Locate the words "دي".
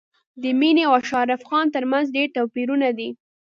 2.97-3.09